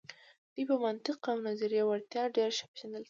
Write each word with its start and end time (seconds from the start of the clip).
دوی 0.53 0.63
په 0.69 0.75
منطق 0.83 1.19
او 1.31 1.37
نظري 1.49 1.79
وړتیا 1.85 2.23
ډیر 2.35 2.49
ښه 2.57 2.65
پیژندل 2.71 2.97
شوي. 2.97 2.99